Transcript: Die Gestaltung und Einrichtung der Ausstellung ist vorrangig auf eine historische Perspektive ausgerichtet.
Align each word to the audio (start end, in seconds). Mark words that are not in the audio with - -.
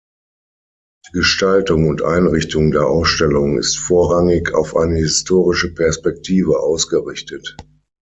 Die 1.07 1.11
Gestaltung 1.11 1.87
und 1.87 2.01
Einrichtung 2.01 2.71
der 2.71 2.87
Ausstellung 2.87 3.59
ist 3.59 3.77
vorrangig 3.77 4.51
auf 4.55 4.75
eine 4.75 4.97
historische 4.97 5.75
Perspektive 5.75 6.59
ausgerichtet. 6.59 7.55